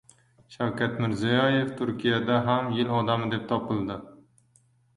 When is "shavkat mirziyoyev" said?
0.53-1.69